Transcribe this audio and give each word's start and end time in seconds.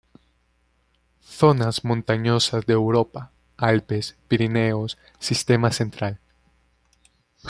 Zonas 1.23 1.83
montañosas 1.85 2.65
de 2.65 2.73
Europa, 2.73 3.31
Alpes, 3.55 4.15
Pirineos, 4.27 4.97
Sistema 5.19 5.71
Central. 5.71 6.19